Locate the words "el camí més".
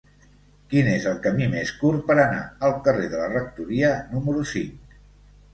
1.11-1.73